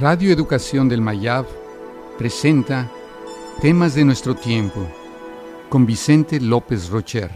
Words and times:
Radio 0.00 0.32
Educación 0.32 0.88
del 0.88 1.00
Mayab 1.00 1.44
presenta 2.18 2.88
Temas 3.60 3.96
de 3.96 4.04
nuestro 4.04 4.36
tiempo 4.36 4.86
con 5.68 5.86
Vicente 5.86 6.40
López 6.40 6.88
Rocher. 6.88 7.32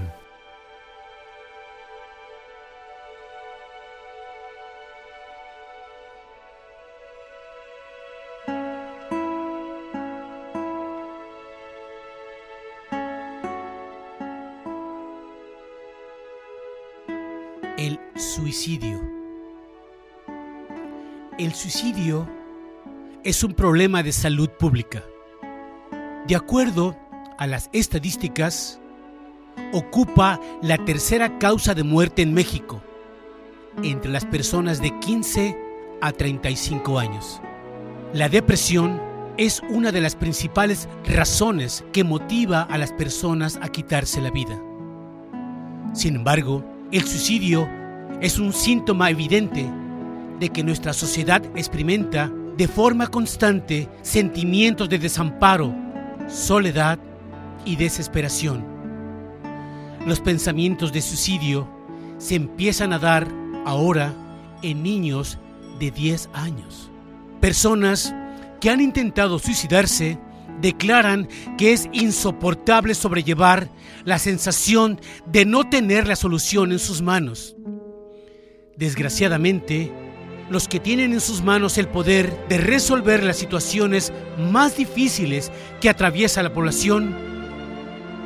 El 17.76 17.98
suicidio. 18.14 19.00
El 21.38 21.52
suicidio 21.54 22.41
es 23.24 23.44
un 23.44 23.52
problema 23.52 24.02
de 24.02 24.12
salud 24.12 24.50
pública. 24.50 25.04
De 26.26 26.34
acuerdo 26.34 26.96
a 27.38 27.46
las 27.46 27.70
estadísticas, 27.72 28.80
ocupa 29.72 30.40
la 30.60 30.78
tercera 30.78 31.38
causa 31.38 31.74
de 31.74 31.84
muerte 31.84 32.22
en 32.22 32.34
México 32.34 32.82
entre 33.82 34.10
las 34.10 34.24
personas 34.24 34.80
de 34.80 34.98
15 34.98 35.56
a 36.00 36.12
35 36.12 36.98
años. 36.98 37.40
La 38.12 38.28
depresión 38.28 39.00
es 39.36 39.62
una 39.70 39.92
de 39.92 40.00
las 40.00 40.16
principales 40.16 40.88
razones 41.04 41.84
que 41.92 42.04
motiva 42.04 42.62
a 42.62 42.76
las 42.76 42.92
personas 42.92 43.58
a 43.62 43.68
quitarse 43.68 44.20
la 44.20 44.30
vida. 44.30 44.60
Sin 45.94 46.16
embargo, 46.16 46.64
el 46.90 47.06
suicidio 47.06 47.68
es 48.20 48.38
un 48.38 48.52
síntoma 48.52 49.10
evidente 49.10 49.70
de 50.40 50.48
que 50.50 50.64
nuestra 50.64 50.92
sociedad 50.92 51.42
experimenta 51.56 52.32
de 52.56 52.68
forma 52.68 53.06
constante 53.06 53.88
sentimientos 54.02 54.88
de 54.88 54.98
desamparo, 54.98 55.74
soledad 56.28 56.98
y 57.64 57.76
desesperación. 57.76 58.64
Los 60.06 60.20
pensamientos 60.20 60.92
de 60.92 61.00
suicidio 61.00 61.68
se 62.18 62.34
empiezan 62.34 62.92
a 62.92 62.98
dar 62.98 63.28
ahora 63.64 64.14
en 64.62 64.82
niños 64.82 65.38
de 65.78 65.90
10 65.90 66.30
años. 66.32 66.90
Personas 67.40 68.14
que 68.60 68.70
han 68.70 68.80
intentado 68.80 69.38
suicidarse 69.38 70.18
declaran 70.60 71.28
que 71.58 71.72
es 71.72 71.88
insoportable 71.92 72.94
sobrellevar 72.94 73.68
la 74.04 74.18
sensación 74.18 75.00
de 75.26 75.44
no 75.44 75.68
tener 75.68 76.06
la 76.06 76.16
solución 76.16 76.72
en 76.72 76.78
sus 76.78 77.02
manos. 77.02 77.56
Desgraciadamente, 78.76 79.92
los 80.52 80.68
que 80.68 80.80
tienen 80.80 81.14
en 81.14 81.20
sus 81.20 81.42
manos 81.42 81.78
el 81.78 81.88
poder 81.88 82.46
de 82.48 82.58
resolver 82.58 83.24
las 83.24 83.38
situaciones 83.38 84.12
más 84.38 84.76
difíciles 84.76 85.50
que 85.80 85.88
atraviesa 85.88 86.42
la 86.42 86.52
población, 86.52 87.16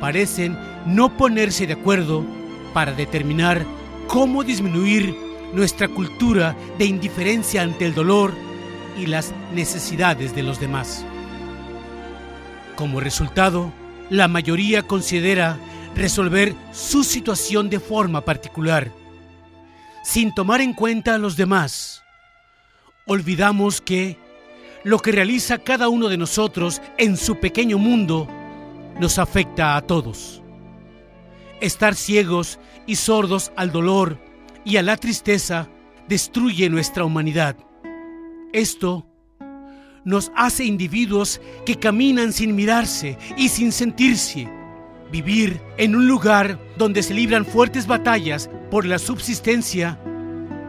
parecen 0.01 0.57
no 0.85 1.15
ponerse 1.15 1.65
de 1.65 1.73
acuerdo 1.73 2.25
para 2.73 2.91
determinar 2.91 3.65
cómo 4.07 4.43
disminuir 4.43 5.15
nuestra 5.53 5.87
cultura 5.87 6.53
de 6.77 6.85
indiferencia 6.85 7.61
ante 7.61 7.85
el 7.85 7.95
dolor 7.95 8.33
y 8.97 9.05
las 9.05 9.33
necesidades 9.53 10.35
de 10.35 10.43
los 10.43 10.59
demás. 10.59 11.05
Como 12.75 12.99
resultado, 12.99 13.71
la 14.09 14.27
mayoría 14.27 14.83
considera 14.83 15.57
resolver 15.95 16.53
su 16.73 17.05
situación 17.05 17.69
de 17.69 17.79
forma 17.79 18.21
particular, 18.21 18.91
sin 20.03 20.35
tomar 20.35 20.59
en 20.59 20.73
cuenta 20.73 21.15
a 21.15 21.17
los 21.17 21.37
demás. 21.37 22.03
Olvidamos 23.07 23.79
que 23.79 24.17
lo 24.83 24.99
que 24.99 25.13
realiza 25.13 25.59
cada 25.59 25.87
uno 25.87 26.09
de 26.09 26.17
nosotros 26.17 26.81
en 26.97 27.15
su 27.15 27.39
pequeño 27.39 27.77
mundo 27.77 28.27
nos 28.99 29.17
afecta 29.17 29.77
a 29.77 29.81
todos. 29.81 30.41
Estar 31.61 31.95
ciegos 31.95 32.59
y 32.85 32.95
sordos 32.95 33.51
al 33.55 33.71
dolor 33.71 34.19
y 34.65 34.77
a 34.77 34.83
la 34.83 34.97
tristeza 34.97 35.69
destruye 36.07 36.69
nuestra 36.69 37.05
humanidad. 37.05 37.55
Esto 38.53 39.07
nos 40.03 40.31
hace 40.35 40.65
individuos 40.65 41.41
que 41.65 41.75
caminan 41.75 42.31
sin 42.33 42.55
mirarse 42.55 43.17
y 43.35 43.49
sin 43.49 43.71
sentirse. 43.71 44.49
Vivir 45.11 45.61
en 45.77 45.95
un 45.95 46.07
lugar 46.07 46.59
donde 46.77 47.03
se 47.03 47.13
libran 47.13 47.45
fuertes 47.45 47.87
batallas 47.87 48.49
por 48.69 48.85
la 48.85 48.99
subsistencia 48.99 49.99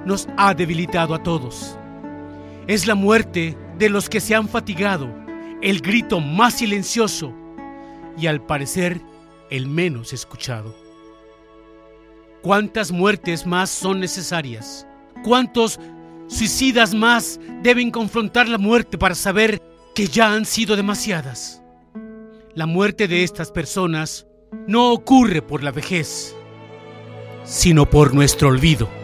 nos 0.04 0.28
ha 0.37 0.54
debilitado 0.54 1.15
a 1.15 1.22
todos. 1.22 1.78
Es 2.69 2.87
la 2.87 2.95
muerte 2.95 3.56
de 3.79 3.89
los 3.89 4.11
que 4.11 4.21
se 4.21 4.34
han 4.34 4.47
fatigado, 4.47 5.09
el 5.62 5.81
grito 5.81 6.21
más 6.21 6.59
silencioso 6.59 7.33
y 8.19 8.27
al 8.27 8.45
parecer 8.45 9.01
el 9.49 9.67
menos 9.67 10.12
escuchado. 10.12 10.77
¿Cuántas 12.43 12.93
muertes 12.93 13.47
más 13.47 13.71
son 13.71 14.01
necesarias? 14.01 14.87
¿Cuántos 15.25 15.81
suicidas 16.27 16.95
más 16.95 17.41
deben 17.62 17.91
confrontar 17.91 18.47
la 18.47 18.59
muerte 18.59 18.99
para 18.99 19.15
saber 19.15 19.62
que 19.95 20.07
ya 20.07 20.34
han 20.34 20.45
sido 20.45 20.77
demasiadas? 20.77 21.62
La 22.55 22.67
muerte 22.67 23.09
de 23.09 23.25
estas 23.25 23.51
personas 23.51 24.27
no 24.67 24.93
ocurre 24.93 25.41
por 25.41 25.62
la 25.62 25.71
vejez, 25.71 26.37
sino 27.45 27.89
por 27.89 28.12
nuestro 28.12 28.49
olvido. 28.49 28.97